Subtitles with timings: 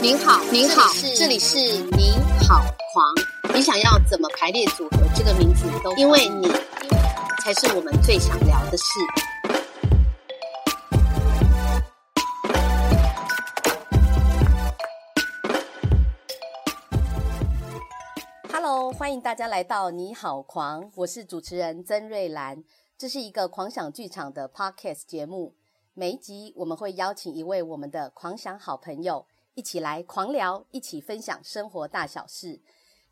[0.00, 1.58] 您好，您好，这里是
[1.96, 2.12] 你
[2.46, 3.54] 好狂。
[3.54, 6.48] 你想要怎么排列组合这个名字都，因为你
[7.42, 8.84] 才是我们最想聊的事。
[18.50, 22.64] Hello，欢迎大家来到你好狂，我是主持人曾瑞兰。
[23.04, 25.54] 这是一个狂想剧场的 Podcast 节目，
[25.92, 29.26] 每一集我们会邀请一位我们的狂想好朋友。
[29.52, 32.62] 一起来狂聊，一起分享生活大小事。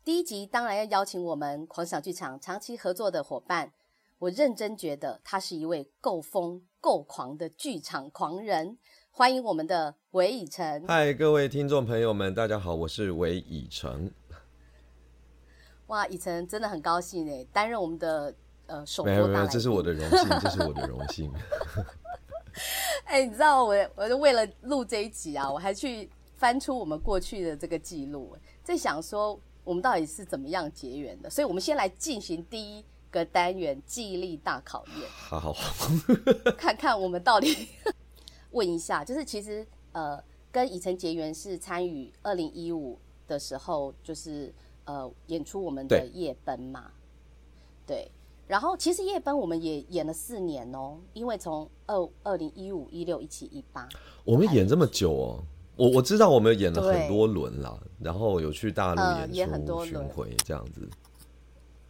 [0.03, 3.71] 第一集当然要邀请我们狂想剧场长期合作的伙伴。
[4.17, 8.79] 我认真觉得他是一位够疯、够狂的剧场狂人。
[9.11, 10.87] 欢迎我们的韦以诚。
[10.87, 14.11] 嗨，各位听众朋友们，大家好，我是韦以诚。
[15.85, 18.33] 哇，以诚真的很高兴诶，担任我们的
[18.73, 21.31] 呃首播大这是我的荣幸，这是我的荣幸。
[23.05, 26.09] 哎，你知道我，我就为了录这一集啊，我还去。
[26.35, 35.09] 翻出我们过去的这个记录，在想说我们到底是怎么样结缘的，所以我们先来进行第一个单元记忆力大考验。
[35.09, 35.55] 好好，
[36.59, 37.69] 看看我们到底
[38.51, 44.53] 问一下，就是其实呃，跟以晨结缘是参与二零一五的时候，就是
[44.83, 46.91] 呃演出我们的夜奔嘛。
[47.87, 48.11] 对，
[48.47, 53.87] 然后其实夜奔我们也演了四年哦，因为从二二零一五一六一七一八，
[54.23, 55.43] 我们演这么久哦。
[55.75, 60.87] 我我知道我们演了很多轮了，然后有去大陆演出巡回这样子。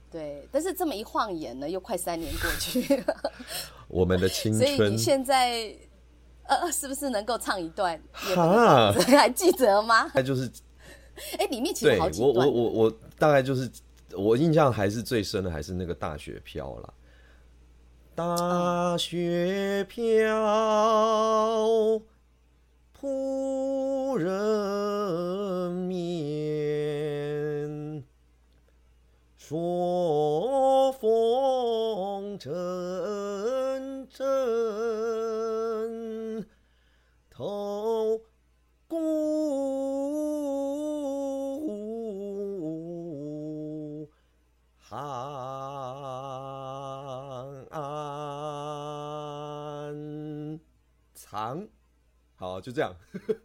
[0.09, 3.03] 对，但是这么一晃眼呢，又快三年过去。
[3.89, 4.77] 我们的青春。
[4.77, 5.75] 所以你现在
[6.43, 8.01] 呃，是不是能够唱一段？
[8.13, 10.09] 哈， 还记得吗？
[10.15, 10.49] 那就是，
[11.37, 12.33] 哎，里面其实好几段。
[12.47, 13.69] 我我我我大概就是
[14.17, 16.93] 我印象还是最深的，还是那个大雪飘了。
[18.15, 20.03] 大雪飘。
[23.05, 24.31] 扑人
[25.73, 26.01] 面，
[29.35, 34.25] 说风阵阵，
[37.29, 37.82] 透
[51.33, 51.67] 藏。
[52.35, 52.95] 好，就这样。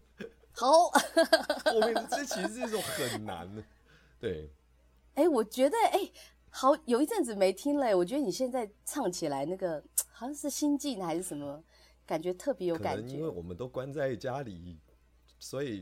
[0.52, 0.90] 好，
[1.64, 3.62] 后面这其实是一种很难的，
[4.20, 4.50] 对。
[5.14, 6.10] 哎，我觉得哎，
[6.50, 11.62] 好有一阵子没听了，我觉得你现在唱起来那个好像是心境还是什么，
[12.04, 13.14] 感觉特别有感觉。
[13.14, 14.78] 因为我们都关在家里，
[15.38, 15.80] 所以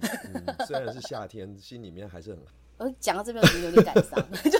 [0.67, 2.41] 虽然是夏天， 心里面还是很……
[2.79, 4.59] 我讲到这边，我有点感伤，就是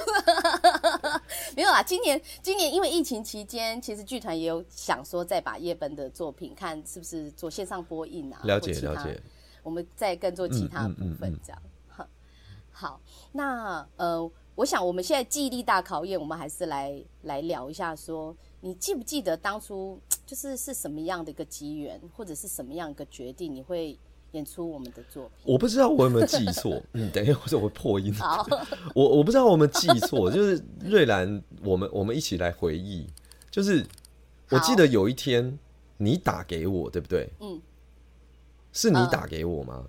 [1.57, 1.83] 没有啦。
[1.83, 8.43] 今年，今年因为疫情期间，其实剧团也有想说再把叶本的作品看是不是做线上播映啊？
[8.45, 9.19] 了解了解。
[9.63, 11.63] 我们再更做其他部分这样。
[12.71, 13.01] 好，
[13.33, 23.99] 那呃，我想我们现在记忆力大考验，我们还是来来聊一下，说你记不记得当初就是是什么样的一个机缘，或者是什么样一个决定，你会？
[24.37, 26.81] 演出我们的作品，我不知道我有没有记错。
[26.93, 28.15] 嗯，等一下，或者我会破音。
[28.95, 33.07] 我我不知道我们记错，就是瑞兰，我们我们一起来回忆。
[33.51, 33.85] 就是
[34.51, 35.59] 我记得有一天
[35.97, 37.31] 你打给我，对不对？
[37.41, 37.61] 嗯，
[38.73, 39.87] 是你打给我吗？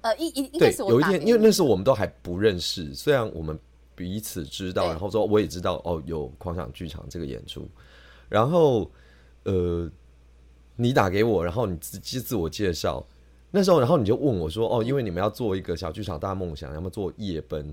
[0.00, 3.58] 呃，一一对，有一天，因为那时候我们都还不认识，虽然我们
[3.94, 7.68] 彼此知道，然后说我也知道哦，有狂想剧场这个演出，
[8.28, 8.90] 然后
[9.44, 9.90] 呃。
[10.76, 13.06] 你打给我，然后你自自自我介绍，
[13.50, 17.72] 那时候，然后你就问我说：“哦，因为你们要做一个小剧场大梦想，要么做夜奔。”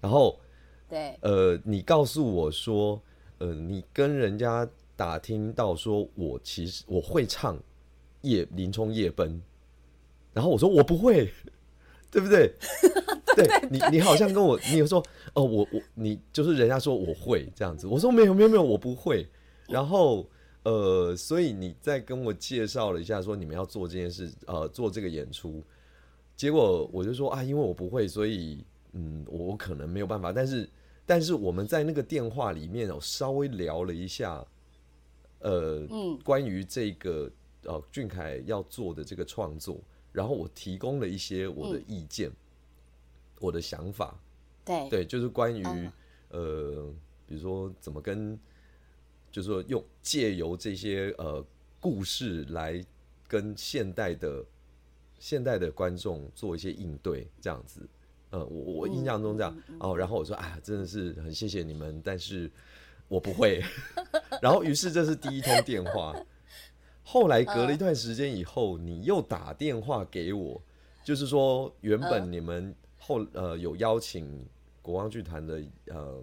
[0.00, 0.40] 然后，
[0.88, 2.98] 对，呃，你告诉我说
[3.36, 4.66] ：“呃，你跟人家
[4.96, 7.58] 打听到说我其实我会唱
[8.22, 9.40] 夜林冲夜奔。”
[10.32, 11.30] 然后我说：“我不会，
[12.10, 12.54] 对不对？”
[13.36, 15.04] 对你，你好像跟我，你有说
[15.34, 19.28] ：“哦，我我你就是人家说我会这样子。”我说：“没有没有没有，我不会。”
[19.68, 20.26] 然后。
[20.64, 25.60] 呃，所以你再跟我介绍了一下，说你们要做这件事，呃，做这个演出，
[26.36, 30.30] 结果我就说啊，因为我不会，所以嗯，我可能没有办法。
[30.30, 30.70] 但是，
[31.04, 34.46] 但是我们在那个电话里面，我稍微聊了一下，
[35.40, 37.28] 呃，嗯，关于这个
[37.64, 39.80] 呃俊凯要做的这个创作，
[40.12, 42.30] 然后我提供了一些我的意见，
[43.40, 44.16] 我的想法，
[44.64, 45.64] 对，对，就是关于
[46.28, 46.88] 呃，
[47.26, 48.38] 比如说怎么跟。
[49.32, 51.44] 就是说，用借由这些呃
[51.80, 52.84] 故事来
[53.26, 54.44] 跟现代的
[55.18, 57.88] 现代的观众做一些应对，这样子。
[58.30, 59.96] 呃，我我印象中这样哦。
[59.96, 62.50] 然后我说，哎，真的是很谢谢你们，但是
[63.08, 63.62] 我不会。
[64.40, 66.14] 然后于是这是第一通电话。
[67.02, 70.62] 后来隔了一段时间以后，你又打电话给我，
[71.02, 74.46] 就是说原本你们后呃有邀请
[74.80, 76.22] 国王剧团的呃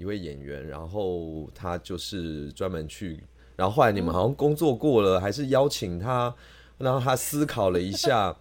[0.00, 3.22] 一位演员，然后他就是专门去，
[3.54, 6.34] 然后后来你们好像工作过了，还是邀请他，
[6.78, 8.34] 然后他思考了一下，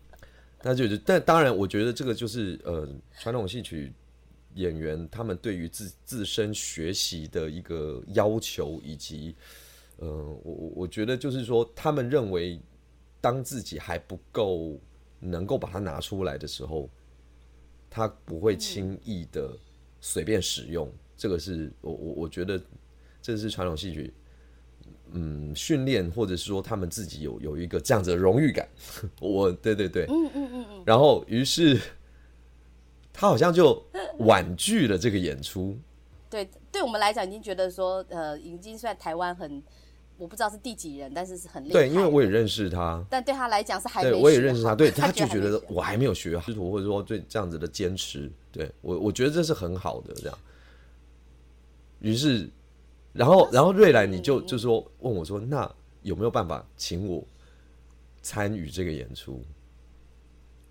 [0.64, 2.88] 那就但当然，我觉得这个就是呃
[3.20, 3.92] 传统戏曲
[4.54, 9.36] 演员他们对于自自身学习的一个要求以及。
[9.98, 12.60] 呃，我我我觉得就是说，他们认为
[13.20, 14.76] 当自己还不够
[15.20, 16.90] 能够把它拿出来的时候，
[17.88, 19.56] 他不会轻易的
[20.04, 20.86] 随便使用。
[21.16, 22.60] 这个是我我我觉得
[23.22, 24.12] 这是传统戏曲，
[25.12, 28.68] 嗯，训练或者是说他们自己有有一个这样子的荣誉感。
[29.18, 30.82] 我对对对，嗯嗯嗯嗯。
[30.84, 31.80] 然后于是
[33.14, 33.82] 他好像就
[34.18, 35.74] 婉拒了这个演出。
[36.28, 39.62] 对，对我们来讲，已经觉得说，呃，已经算台湾很。
[40.16, 41.72] 我不知道是第几人，但是是很厉害。
[41.72, 43.04] 对，因为我也认识他。
[43.10, 44.74] 但对他来讲是还对，我也认识他。
[44.74, 50.38] 对， 他就觉得我还没有学师徒，或者说对这样子的坚持，对我我觉得这是很好的这样。
[51.98, 52.48] 于是，
[53.12, 55.68] 然后然后瑞兰你就就说问我说，那
[56.02, 57.24] 有没有办法请我
[58.22, 59.42] 参与这个演出？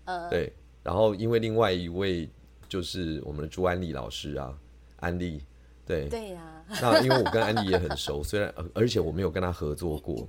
[0.06, 0.52] 呃，对。
[0.82, 2.28] 然后因为另外一位
[2.68, 4.56] 就是我们的朱安利老师啊，
[5.00, 5.42] 安利。
[5.86, 6.08] 对。
[6.08, 10.26] 对呀， 那因为我跟安迪也很熟，虽然而且我没有跟他合作过，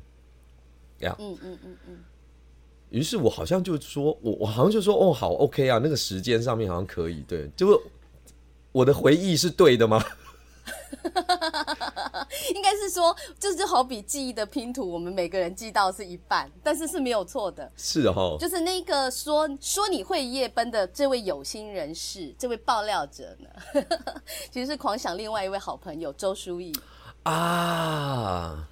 [1.00, 1.98] 呀，嗯嗯嗯嗯，
[2.90, 7.80] 于是我好像就说，我我好像就说，哦，好，OK 啊，那个时间上面好像可以，对，就是
[8.72, 10.04] 我的回忆是对的吗？
[12.56, 17.72] 应该是说，这就好比记忆的拼图，我们每个人记到是一半，但是是没有错的。
[17.78, 23.84] 是哦，就是那个说说你会夜奔的这位有心人士，这位爆料者呢，
[24.52, 26.74] 其实是狂想另外一位好朋友周书义
[27.24, 28.68] 啊。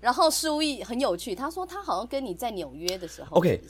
[0.00, 3.60] 然后书义很有趣，他说他好像跟你在纽约的时候，OK。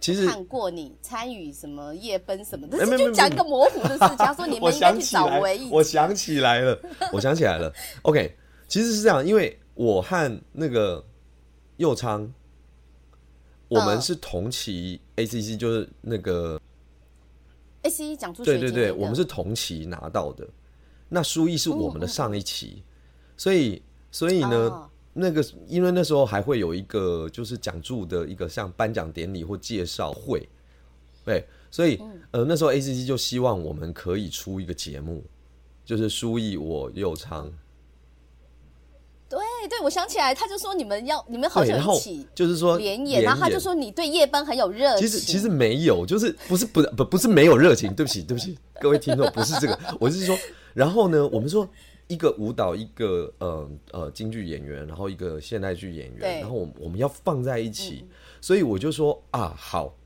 [0.00, 4.16] 其实看过你参与什么夜奔什么的，就讲一个模糊的事情。
[4.18, 5.70] 他说你们应该去找回忆。
[5.70, 6.78] 我想起来了，
[7.10, 7.72] 我想起来了。
[8.02, 11.04] OK，其实是这样，因为我和那个
[11.76, 12.32] 佑昌，
[13.68, 16.60] 我们是同期 ACC，就是那个
[17.82, 20.46] ACC 讲出对对对，我们是同期拿到的。
[21.08, 22.82] 那书艺是我们的上一期，
[23.36, 24.90] 所以所以呢。
[25.16, 30.48] 那个，因为那时候还会有一个就是讲座的一个像颁奖典礼或介绍会，
[31.24, 32.00] 对，所以
[32.32, 35.22] 呃那时候 A C C 就希望我们可以出一个节目，
[35.84, 37.48] 就是书艺我又唱，
[39.66, 50.36] 对对，我想起来，他就说你们要你们好像一起就是说连演，然后他就说你对夜班很有热情，其实其实没有，就是不是不不不是没有热情，对不起对不起各位听众，不是这个，我是说，
[50.74, 51.68] 然后呢，我们说。
[52.06, 58.06] 一个舞蹈，一个呃呃京剧演员，然后一个现代剧演员，然后我我们要放在一起，
[58.42, 59.96] 所以我就说啊，好，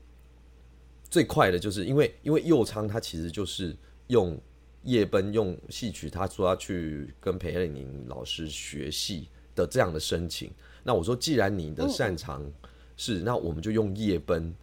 [1.09, 3.75] 最快的就是因为因为佑昌他其实就是
[4.07, 4.39] 用
[4.83, 9.27] 夜奔用戏曲，他说要去跟裴艳玲老师学戏
[9.59, 10.49] 的这样的申请，
[10.83, 12.41] 那我说既然你的擅长
[12.95, 14.55] 是，那我们就用夜奔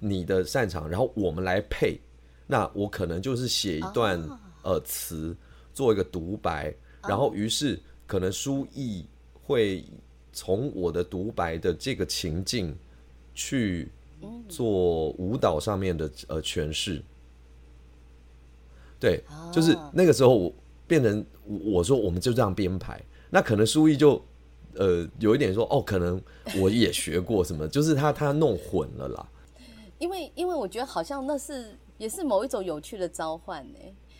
[0.00, 1.98] 你的擅长，然后我们来配，
[2.46, 4.20] 那我可能就是写一段
[4.62, 5.36] 呃词。
[5.76, 6.74] 做一个独白，
[7.06, 9.04] 然后于是可能书意
[9.34, 9.84] 会
[10.32, 12.74] 从我的独白的这个情境
[13.34, 13.92] 去
[14.48, 17.02] 做舞蹈上面的呃诠释。
[18.98, 19.22] 对，
[19.52, 20.54] 就是那个时候我
[20.86, 22.98] 变成我说我们就这样编排，
[23.30, 24.22] 那可能书艺就
[24.74, 26.20] 呃有一点说哦，可能
[26.60, 29.28] 我也学过什么， 就是他他弄混了啦。
[29.98, 33.78] 因为因为我觉得好像那是也是某一种有趣的召唤呢。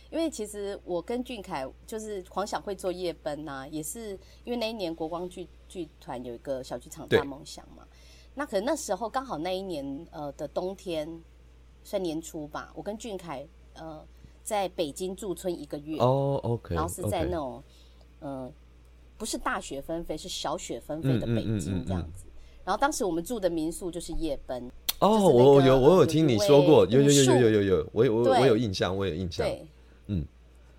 [0.09, 4.13] 因为其实我跟俊凯就是狂想会做夜奔呐，也是
[4.45, 7.85] 因为那一年国光剧剧团有一个小剧场大梦想嘛。
[8.35, 11.21] 那可能那时候刚好那一年呃的冬天，
[11.83, 14.03] 算年初吧，我跟俊凯呃
[14.45, 17.63] 在北京驻村一个月哦，OK，然后是在那种
[18.21, 18.51] 嗯
[19.17, 22.25] 不是大雪纷飞，是小雪纷飞的北京这样子。
[22.65, 29.47] 然后当时我们住的民宿就是夜奔哦，我有我有听你说过，有有有有有有有，我有我我有印象，我有印象。
[29.47, 29.67] 对。
[30.09, 30.25] 嗯，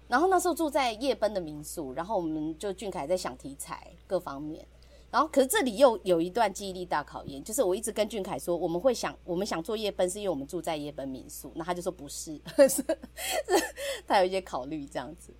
[0.08, 4.66] 然后那时候住在夜奔的民宿，然后我们就俊凯在想题材各方面，
[5.12, 12.40] 然后可是这里又有一段记忆力大考验，就是我一直跟俊凯说，我们会想我们想做夜奔，是因为我们住在夜奔民宿，那他就说不是，
[12.70, 12.84] 是
[14.08, 15.32] 他有一些考虑这样子。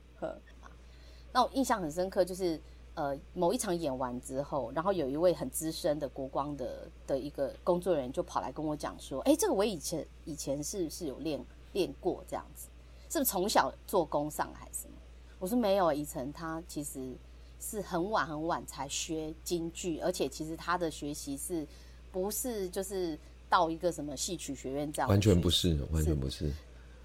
[1.34, 2.60] 那我印象很深刻，就是
[2.98, 11.40] 呃某一场演完之后，然后有一位很资深的国光的的一个工作人员就跑来跟我讲说，哎，这个我以前以前是是有练
[11.74, 12.68] 练过这样子。
[13.10, 14.96] 是不是从小做工上还是什么？
[15.40, 17.14] 我说没有，以晨他其实
[17.58, 21.66] 是很晚很晚才学京剧，而且其实他的学习是
[22.12, 25.08] 不是就是到一个什么戏曲学院这样？
[25.08, 26.52] 完全不是，完全不是。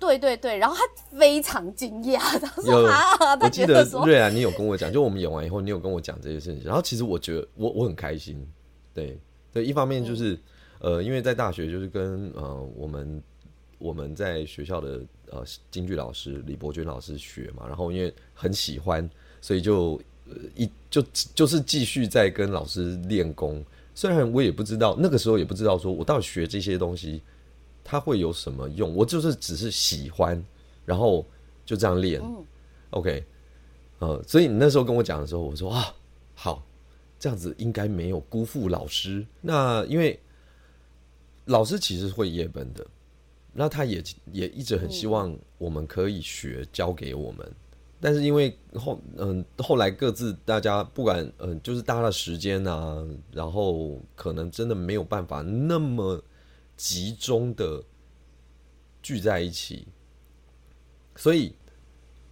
[0.02, 0.82] 对对对，然后他
[1.16, 6.60] 非常惊讶，他说有啊，他我记得觉得说瑞然，你有跟我讲，就我们演完以后，你有跟我讲这些事情。
[6.64, 8.44] 然后其实我觉得我我很开心，
[8.92, 9.16] 对
[9.52, 10.36] 对，一方面就是、
[10.80, 13.22] 呃，因为在大学就是跟呃我们
[13.78, 19.08] 我们在学校的呃京剧老师李伯君老师学嘛，然后因为很喜欢，
[19.40, 21.00] 所以就呃一就
[21.32, 23.64] 就是继续在跟老师练功。
[23.94, 27.22] 虽然我也不知道那个时候也不知道说我到底学这些东西
[27.84, 30.42] 它会有什么用，我就是只是喜欢，
[30.84, 31.26] 然后
[31.64, 32.22] 就这样练。
[32.90, 33.24] OK，
[33.98, 35.94] 呃，所以你那时候跟我讲的时候，我说啊，
[36.34, 36.62] 好，
[37.18, 39.26] 这样子应该没有辜负老师。
[39.40, 40.18] 那因为
[41.46, 42.86] 老师其实会夜奔的，
[43.52, 47.50] 那他也也一直很希望我们可以学，教给我们。
[48.00, 56.20] 但是因为后嗯、后来各自大家不管嗯、就是大家的时间啊，然后可能真的没有办法那么
[56.76, 57.82] 集中的
[59.02, 59.86] 聚在一起，
[61.16, 61.54] 所以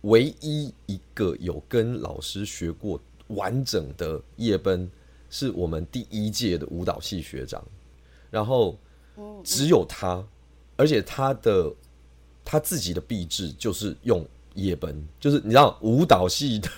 [0.02, 4.90] 唯一一个有跟老师学过完整的夜奔，
[5.28, 7.64] 是我们第一届的舞蹈系学长，
[8.30, 8.78] 然后
[9.44, 10.26] 只有他，
[10.76, 11.72] 而且他的
[12.44, 16.68] 他自己的壁纸就是用夜奔，就是你知道舞蹈系的，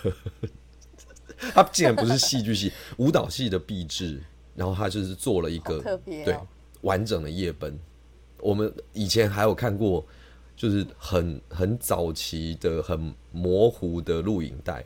[1.55, 4.23] 他竟然不是戏剧系，舞蹈系的壁纸，
[4.55, 6.25] 然后他就是做了一个特别哦。
[6.25, 6.39] 对
[6.83, 7.77] 完整的夜奔。
[8.39, 10.05] 我们以前还有看过，
[10.57, 14.85] 就是很很早期的、很模糊的录影带。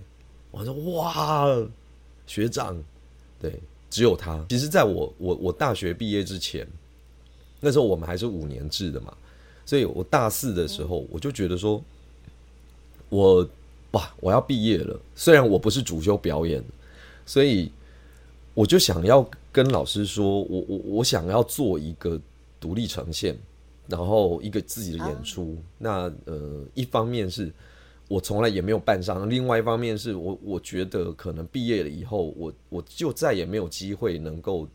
[0.51, 1.47] 我说哇，
[2.27, 2.83] 学长，
[3.41, 3.61] 对，
[3.91, 4.45] 只有他。
[4.49, 6.67] 其实，在我我我大学毕业之前，
[7.61, 9.15] 那时候我们还是五年制的嘛，
[9.65, 11.83] 所以我大四的时候，我就觉得说，
[13.09, 13.49] 我
[13.93, 14.99] 哇，我要毕业了。
[15.15, 16.63] 虽然我不是主修表演，
[17.25, 17.71] 所以
[18.55, 22.21] 我就想要跟老师说，我我我想要做一个
[22.61, 23.35] 独立呈现，
[23.89, 25.57] 然后一个自己的演出。
[25.79, 27.51] 那呃，一方面是
[28.07, 34.69] 我从来也没有办上，另外一方面是我我觉得可能毕业了以后，我我就再也没有机会能够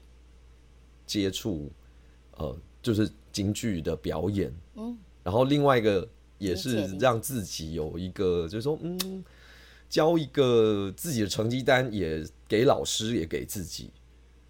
[1.05, 1.69] 接触
[2.37, 4.51] 呃，就是京剧的表演。
[4.77, 6.09] 嗯，然后另外一个
[6.39, 9.23] 也是让自己有一个，就是说，嗯，
[9.87, 13.91] 交一个自己的成绩单，也给老师，也给自己。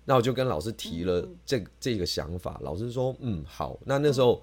[0.03, 3.77] 那我就跟老师提了这这个想法，老师说，嗯，好。
[3.85, 4.41] 那那时候，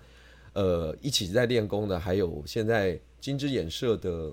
[0.52, 4.32] 呃，一起在练功的还有现在金枝演社的，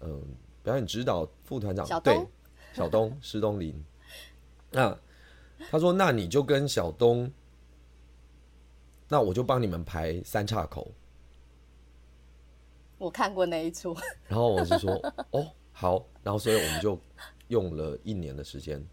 [0.00, 0.22] 嗯、
[0.62, 2.30] 表演指导副团长对小东
[2.74, 3.84] 小东 施东林。
[4.70, 4.98] 那
[5.70, 7.30] 他说，那你就跟小东，
[9.08, 10.92] 那我就帮你们排三岔口。
[12.98, 13.96] 我看过那一出，
[14.26, 14.92] 然后我就说，
[15.30, 16.04] 哦，好。
[16.22, 17.00] 然后所以我们就
[17.46, 18.84] 用了一年的时间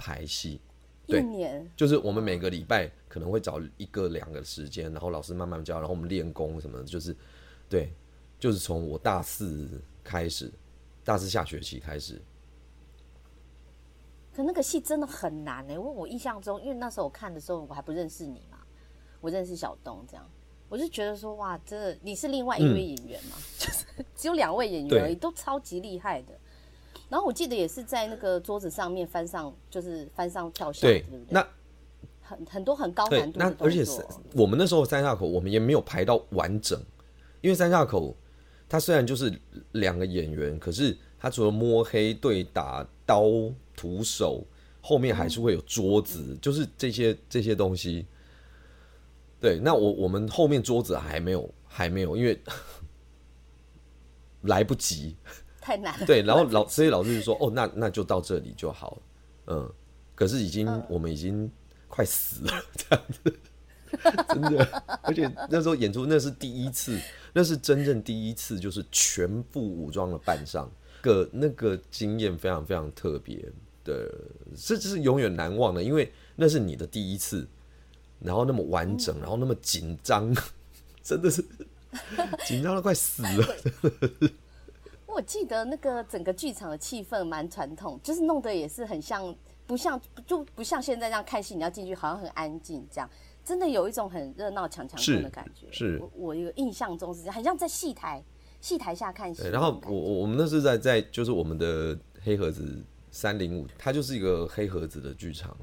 [0.00, 0.58] 排戏。
[1.04, 1.22] 一对。
[1.22, 1.70] 年。
[1.76, 7.14] 就是我们每个礼拜可能会找一个两个时间，然后老师慢慢教，然后我们练功什么的，就是
[7.68, 7.92] 对，
[8.38, 9.68] 就是从我大四
[10.02, 10.50] 开始，
[11.04, 12.20] 大四下学期开始，
[14.34, 18.58] 可那个戏真的很难呢、因为我印象中，因为那时候我看的时候我还不认识你嘛，
[19.20, 20.30] 我认识小东这样，
[20.68, 26.38] 我就觉得说哇，真的你是另外一位演员嘛， 就是只有两位演员而已，都超级厉害的。
[27.10, 31.46] 然后我记得也是在那个桌子上面翻上，就是翻上跳下，对对不对？，那
[32.22, 33.64] 很很多很高对难，度的那。
[33.66, 34.00] 而且是
[34.32, 36.80] 我们那时候三下口，我们也没有排到完整，
[37.40, 38.16] 因为三下口
[38.68, 39.36] 它虽然就是
[39.72, 43.24] 两个演员，可是它除了摸黑对打、刀
[43.74, 44.46] 徒手，
[44.80, 48.06] 后面还是会有桌子，就是这些这些东西。
[49.40, 52.40] 对，那我我们后面桌子还没有还没有，因为
[54.42, 55.16] 来不及。
[55.70, 56.04] 太难了。
[56.04, 59.02] 对，然后老所以老师就说，哦，那那就到这里就好了，
[59.54, 59.72] 嗯，
[60.16, 61.48] 可是已经、我们已经
[61.86, 63.38] 快死了 这样子，
[64.30, 66.98] 真的，而且那时候演出那是第一次，
[67.32, 70.68] 那是真正第一次，就是全副武装的扮上，
[71.00, 73.36] 个那个经验非常非常特别
[73.84, 74.12] 的，
[74.56, 77.46] 这这是永远难忘的，因为那是你的第一次，
[78.18, 80.34] 然后那么完整，然后那么紧张，
[81.04, 81.44] 真的是
[82.44, 83.46] 紧张的快死了。
[85.12, 89.34] 我记得那个整个剧场的气氛蛮传统，就是弄得也是很像，
[89.66, 93.10] 不像就不像现在这样看戏，你要进去好像很安静这样，
[93.44, 95.66] 真的有一种很热闹抢抢是的感觉。
[95.70, 98.22] 是我我有印象中是这样，很像在戏台
[98.60, 99.48] 戏台下看戏。
[99.48, 105.56] 然后我我我们那是在在就是我们的黑盒子三零五，它就是一个黑盒子的剧场，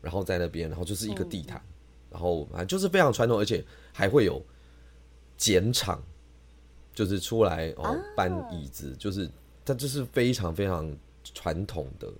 [0.00, 1.62] 然后在那边，然后就是一个地毯，
[2.10, 4.42] 然后啊就是非常传统，而且还会有
[5.36, 6.02] 剪场，
[7.00, 9.26] 就是出来哦搬椅子，就是
[9.64, 12.12] 它这是非常非常传统的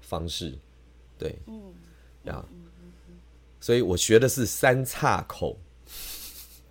[0.00, 0.56] 方式，
[1.18, 1.60] 对，嗯，
[2.22, 2.44] 呀，
[3.58, 5.56] 所以我学的是三岔口，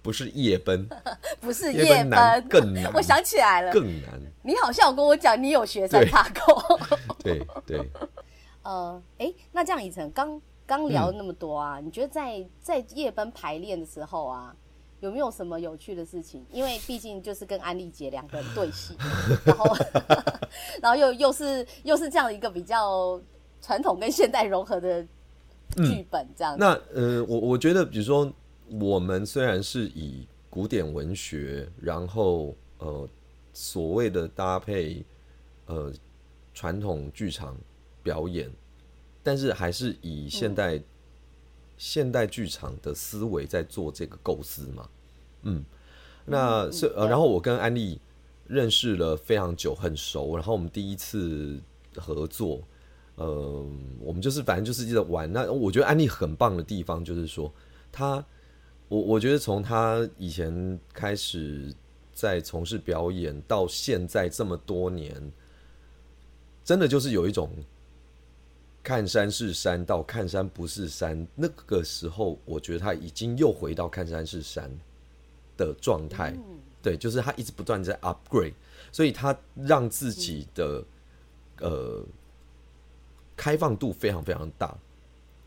[0.01, 0.88] 不是夜奔，
[1.41, 6.79] 不是夜奔，更 难，我想起来了，更难，你好像有跟我讲你有学三岔口。
[7.19, 7.91] 对 对，
[8.62, 14.55] 呃，哎，那这样以晨刚刚聊了那么多啊，你觉得在在夜奔排练的时候啊，
[15.00, 16.46] 有没有什么有趣的事情？
[16.51, 18.96] 因为毕竟就是跟安利姐两个人对戏，
[19.46, 19.75] 然后
[20.82, 23.22] 然后又又是又是这样一个比较
[23.62, 25.04] 传统跟现代融合的
[25.75, 26.60] 剧本，这样子。
[26.60, 28.32] 那呃，我我觉得，比如说，
[28.80, 33.08] 我们虽然是以古典文学，然后呃
[33.54, 35.06] 所谓的搭配
[35.68, 35.92] 呃
[36.54, 37.56] 传统剧场
[38.01, 38.50] 表演，
[39.22, 40.80] 但是还是以现代、
[41.77, 44.89] 现代剧场的思维在做这个构思嘛。
[45.43, 45.63] 嗯，
[46.25, 48.00] 那是呃，然后我跟安利
[48.48, 51.60] 认识了非常久，很熟，然后我们第一次
[51.96, 52.62] 合作。
[53.15, 53.65] 呃，
[54.00, 55.31] 我们就是反正就是一直玩。
[55.34, 57.51] 那我觉得安利很棒的地方就是说，
[57.91, 58.24] 他，
[58.89, 61.74] 我我觉得从他以前开始
[62.13, 65.31] 在从事表演到现在这么多年，
[66.63, 67.50] 真的就是有一种
[68.88, 71.27] 看山是山到看山不是山。
[71.36, 74.72] 那个时候，我觉得他已经又回到看山是山
[75.58, 76.32] 的状态。
[76.32, 78.53] 嗯对，就是他一直不断在 upgrade，
[78.94, 80.82] 所以他让自己的、
[81.60, 82.01] 呃
[83.36, 84.74] 开放度非常非常大。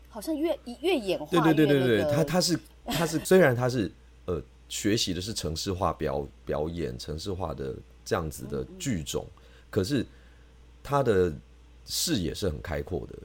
[0.07, 3.91] 好像越越演化对对对对对，那个他他是他是虽然他是
[4.25, 9.25] 呃学习的是城市化表表演、城市化的这样子的剧种，
[9.71, 10.05] 可是
[10.83, 11.33] 他的
[11.85, 13.17] 视野是很开阔的，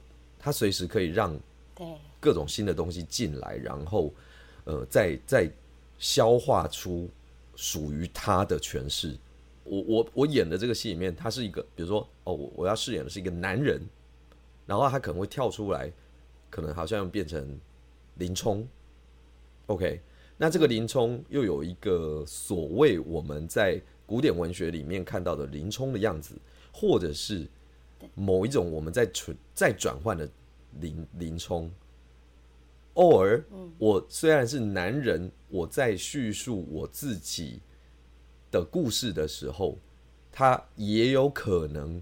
[0.47, 1.37] 他随时可以让
[1.75, 1.85] 对
[2.21, 4.13] 各种新的东西进来，然后
[4.63, 5.51] 呃再再
[5.99, 7.09] 消化出
[7.57, 9.13] 属于他的诠释。
[9.65, 13.81] 我我我演的这个戏里面，他是一个，比如说哦，我我要饰演的是一个男人，
[14.65, 15.91] 然后他可能会跳出来，
[16.49, 17.59] 可能好像变成
[18.15, 18.65] 林冲
[19.65, 19.99] ，OK，
[20.37, 26.35] 那这个林冲又有一个所谓我们在古典文学里面看到的林冲的样子，
[26.71, 27.45] 或者是
[28.15, 30.29] 某一种我们在存在转换的
[30.79, 31.71] 林林冲。
[32.93, 33.43] 偶尔，
[33.77, 37.61] 我虽然是男人，我在叙述我自己
[38.49, 39.77] 的故事的时候，
[40.31, 42.01] 他也有可能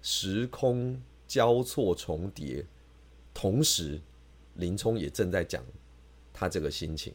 [0.00, 2.64] 时空交错重叠，
[3.34, 4.00] 同时
[4.54, 5.64] 林冲也正在讲
[6.32, 7.12] 他这个心情，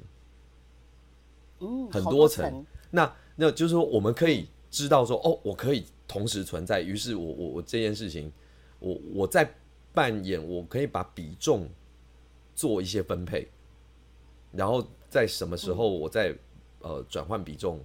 [1.59, 2.65] 嗯，很好多层。
[2.91, 6.81] 那那就是说，我们可以知道说，哦，我可以同时存在。
[6.81, 8.31] 于是我我我这件事情，
[8.79, 9.53] 我我在
[9.93, 11.69] 扮演，我可以把比重
[12.55, 13.47] 做一些分配，
[14.51, 16.35] 然后在什么时候我再、
[16.79, 17.79] 呃转换比重，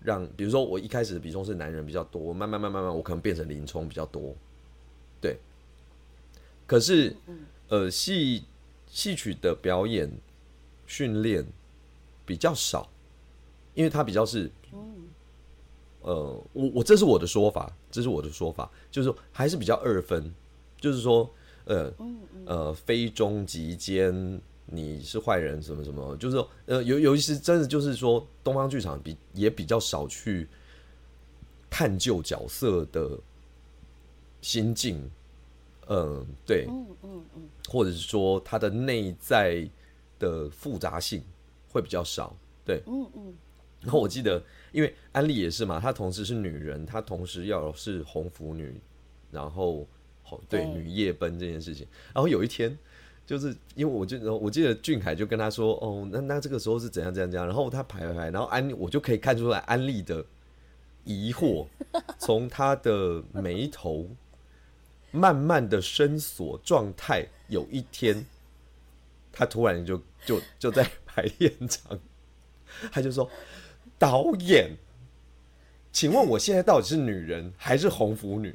[0.00, 4.34] 让比如说我一开始的比重是男人比较多，慢慢慢慢慢，我可能变成林冲比较多，
[5.20, 5.36] 对。
[6.66, 7.16] 可是
[7.68, 8.44] 呃戏
[8.86, 10.10] 戏曲的表演
[10.86, 11.46] 训练
[12.26, 12.90] 比较少，
[13.74, 14.50] 因为它比较是，
[16.08, 20.32] 呃，我我这是我的说法，这是我的说法，就是说还是比较二分，
[20.80, 21.28] 就是说，
[21.66, 21.92] 呃，
[22.46, 30.48] 呃，非中即奸，你是坏人，什么什么，就是说，呃，尤尤其是真的就是说，东方剧场比也比较少去
[31.68, 33.10] 探究角色的
[34.40, 35.10] 心境，
[35.88, 39.68] 嗯、对，嗯嗯嗯，或者是说他的内在
[40.18, 41.22] 的复杂性
[41.70, 43.34] 会比较少，对，嗯嗯，
[43.80, 48.80] 然后我记得，因为安利也是嘛，她同时是女人，她同时要是红拂女，
[49.30, 49.86] 然后
[50.24, 51.86] 红对对女夜奔这件事情。
[52.12, 52.76] 然后有一天，
[53.24, 60.26] 就是因为我就我记得俊凯就跟他说，哦，那那这个时候是怎样怎样怎样，然后他排排排，然后安我就可以看出来安利的
[61.04, 61.68] 疑惑，
[62.18, 64.10] 从他的眉头
[65.12, 68.26] 慢慢的深锁状态，有一天，
[69.30, 71.96] 他突然就就就在 排练场，
[72.90, 73.30] 他就说。
[73.98, 74.70] 导演，
[75.92, 78.54] 请问我现在到底是女人还是红拂女？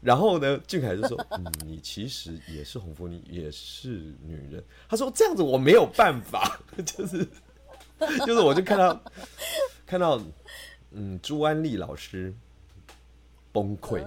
[0.00, 3.88] 然后呢，俊凯就说：“嗯，你其实也是红拂女，也是
[4.24, 7.24] 女人。”他说：“这样子我没有办法，就 是
[8.26, 9.00] 就是，我就看到
[9.86, 10.20] 看到
[10.90, 12.34] 嗯，朱安丽老师
[13.52, 14.04] 崩溃。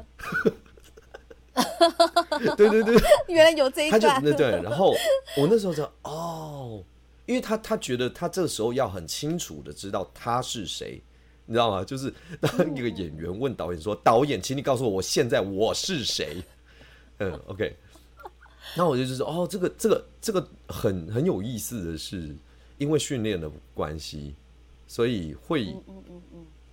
[2.57, 2.97] 对对 对，
[3.29, 4.93] 原来有这一他就段，对对，然后
[5.37, 6.83] 我那时候就哦，
[7.25, 11.01] 因为他他觉得他这时候要很清楚的知道他是谁，
[11.45, 11.83] 你知道吗？
[11.83, 16.43] 就是当一个演员问导演说：“导演，请你告诉我，我现在我是谁？”
[17.19, 17.75] 嗯，OK。
[18.75, 22.35] 那我就就是哦，这个这个这个很很有意思的是，
[22.77, 24.35] 因为训练的关系，
[24.87, 25.73] 所以会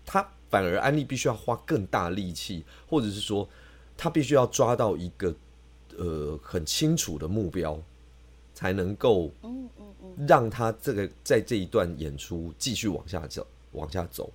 [0.05, 3.49] 他反而安利必须要花更大力气，或者是说
[3.97, 5.35] 他必须要抓到一个
[5.97, 7.81] 呃很清楚的目标，
[8.63, 10.27] 才能够嗯嗯嗯。
[10.27, 14.31] 让他这个在这一段演出继续往下走，往下走。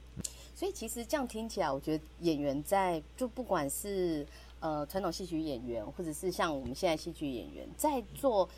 [0.54, 4.26] 所以其实这样听起来，我觉得演员在就不管是
[4.60, 8.50] 呃传统戏曲演员，或者是像我们现在戏剧演员，在做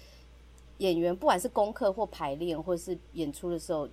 [0.79, 3.87] 演员，不管是功课或排练，或者是演出的时候，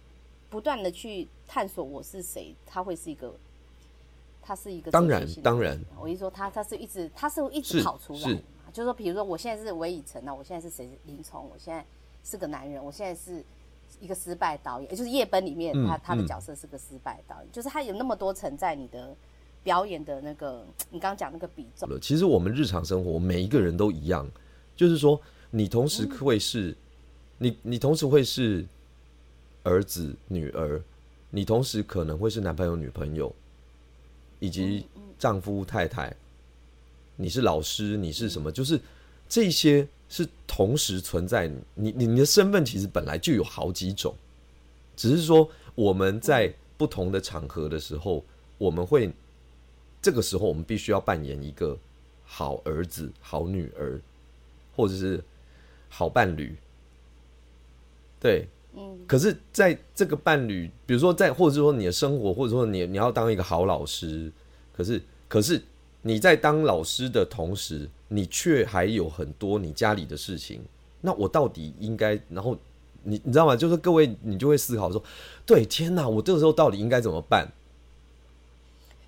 [0.49, 3.35] 不断的去探索我是谁，他会是一个，
[4.41, 8.41] 他是一个当然当然我一说他他是一直他是一直跑出来
[8.77, 10.87] 就是说比如说我现在是韦以诚那我现在是谁？
[11.07, 11.83] 林冲，我现在
[12.23, 13.43] 是个男人，我现在是
[14.03, 19.17] 一个失败导演，也就是《夜奔》里面嗯他他的嗯角色是个失败导演，就是他有那么多层在你的
[19.65, 21.99] 表演的那个你刚刚讲那个比重，了。
[21.99, 24.29] 其实我们日常生活每一个人都一样，
[24.77, 25.19] 就是说
[25.51, 26.77] 你同时会是，
[27.39, 28.63] 你你同时会是
[29.63, 30.83] 儿子、女儿，
[31.31, 33.35] 你同时可能会是男朋友、女朋友，
[34.39, 34.85] 以及
[35.19, 36.15] 丈夫、太太，
[37.17, 38.53] 你是老师，你是什么？
[38.53, 38.81] 就是
[39.29, 44.15] 这些是同时存在你，你你你的身份其实本来就有好几种，
[44.97, 48.25] 只是说我们在不同的场合的时候，
[48.59, 49.11] 我们会
[50.01, 51.77] 这个时候我们必须要扮演一个
[52.25, 54.01] 好儿子、好女儿，
[54.77, 55.23] 或者是
[55.89, 56.55] 好伴侣。
[58.21, 64.31] 对，嗯，可是在这个伴侣，比如说在，或者说你的生活，或者说你你要当一个好老师，
[64.73, 65.63] 可是可是
[66.07, 70.61] 你在当老师的同时，你却还有很多你家里的事情，
[71.01, 72.57] 那我到底应该，然后
[73.03, 73.57] 你你知道吗？
[73.57, 75.03] 就是各位，你就会思考说，
[75.45, 77.49] 对，天哪，我这个时候到底应该怎么办？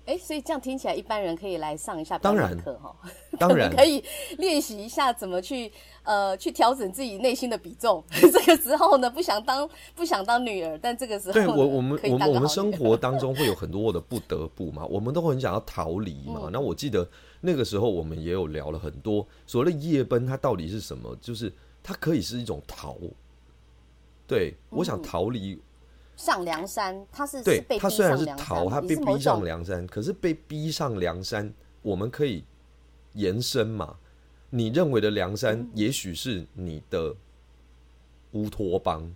[0.09, 2.95] 哎，所以这样听起来，一般人可以来上一下当然表演课哈，
[3.37, 4.03] 当然 可以
[4.39, 8.03] 练习一下怎么去呃去调整自己内心的比重。
[8.09, 16.41] 这个时候呢，不想当不想当女儿，但这个时候对我，我们我们我们生活当中会有很多的不得不嘛，我们都很想要逃离嘛。
[16.45, 17.07] 嗯那我记得
[17.41, 21.15] 那个时候我们也有聊了很多所谓的夜奔，它到底是什么？
[21.21, 22.97] 就是它可以是一种逃。
[24.25, 25.59] 对，我想嗯逃离。
[26.19, 32.43] 上梁山，他是对他虽然是逃，他被逼上梁山，可是被逼上梁山，我们可以
[33.13, 33.95] 延伸嘛？
[34.49, 37.15] 你认为的梁山，嗯也许是你的
[38.33, 39.09] 乌托邦。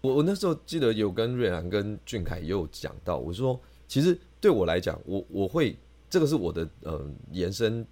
[0.00, 7.86] 我我那时候记得有跟瑞兰跟俊凯也有讲到，我说其实对我来讲，我我会这个是我的呃延伸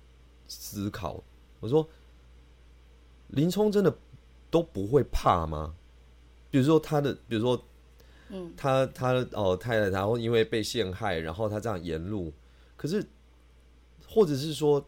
[0.49, 1.23] 思考。
[1.61, 1.89] 我说
[3.29, 3.97] 林冲真的
[4.51, 5.73] 都不会怕吗？
[6.51, 7.63] 比如说他的，比如说
[8.57, 12.33] 他他哦太太，然后因为被陷害，然后他这样沿路，
[12.77, 13.05] 可是
[14.07, 14.85] 或者是说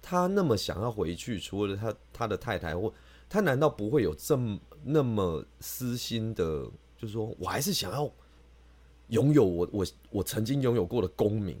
[0.00, 2.92] 他那么想要回去，除了他他的太太或
[3.28, 6.44] 他难道不会有这么那么私心的，
[6.96, 8.10] 就是说我还是想要
[9.08, 11.56] 拥有我我我曾经拥有过的功名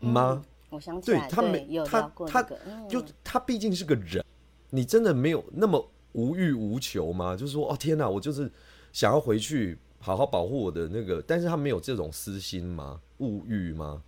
[0.00, 0.44] 吗？
[0.70, 2.42] 我想，对他没有他他，
[2.88, 4.22] 就他毕竟是个人，
[4.70, 7.34] 你真的没有那么无欲无求吗？
[7.34, 8.52] 就是说，哦天哪，我就是
[8.98, 13.00] 想要回去好好保护我的那个，但是他没有这种私心吗？
[13.18, 14.02] 物欲吗？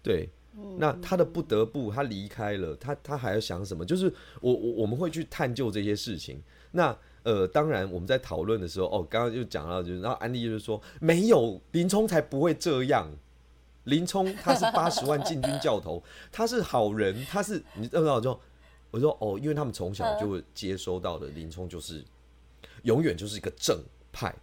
[0.00, 3.84] 对，嗯那他的不得不，他离开了，他他还要想什么？
[3.84, 4.06] 就是
[4.40, 6.40] 我我我们会去探究这些事情。
[6.70, 13.10] 那呃，当然我们在讨论的时候，哦，刚刚就讲到，就是然后安利就是说，没有林冲才不会这样。
[13.86, 18.38] 林冲他是 八十万禁军教头，他是好人，他是你知道就
[18.92, 22.04] 我说哦，因为他们从小就会接收到的林冲就是
[22.84, 23.78] 永远就是一个正
[24.12, 24.34] 派，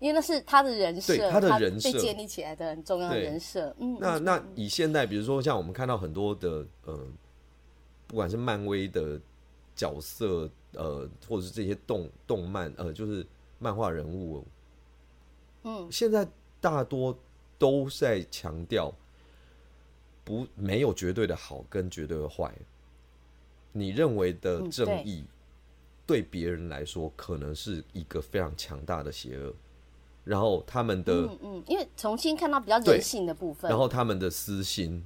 [0.00, 1.92] 因为那是他的人设，对他的人设。
[1.92, 3.68] 被建立起来的很重要的人设。
[3.78, 7.06] 嗯，嗯那那以现在，比如说像我们看到很多的呃，
[8.06, 9.20] 不管是漫威的
[9.76, 13.24] 角色，呃，或者是这些动动漫，呃，就是
[13.58, 14.44] 漫画人物，
[15.64, 16.26] 嗯，现在
[16.60, 17.16] 大多
[17.58, 18.92] 都在强调
[20.22, 22.52] 不没有绝对的好跟绝对的坏。
[23.72, 25.24] 你认为的正义，
[26.06, 29.54] 对别人来说可能是一个非常强大的邪恶，
[30.24, 31.12] 然后他们的。
[31.12, 35.02] 嗯嗯，因为重新看到比较人性的部分，然后他们的私心，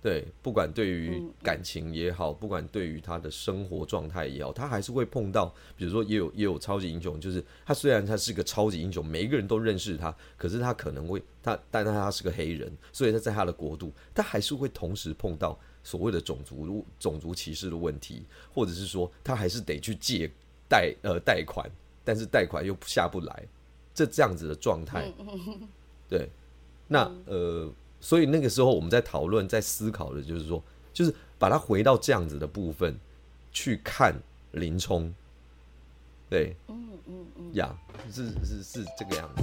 [0.00, 20.30] 对，不管对于嗯感情也好，不管对于他的生活状态也好，他还是会碰到，比如说也有也有超级英雄，就是他虽然他是个超级英雄，每一个人都认识他，可是他可能会他，但他他是个黑人，所以他在他的国度，他还是会同时碰到所谓的种族种族歧视的问题，或者是说他还是得去借
[20.68, 21.70] 贷呃贷款，
[22.04, 23.46] 但是贷款又下不来，
[23.94, 25.12] 这这样子的状态，
[26.08, 26.28] 对，
[26.88, 32.98] 那呃，所以那个时候我们在讨论、在思考的，就是说，就是把它回到这样子的部分
[33.52, 34.14] 去看
[34.52, 35.12] 林冲，
[36.30, 37.76] 对，嗯嗯嗯，呀，
[38.10, 39.42] 是是是这个样子。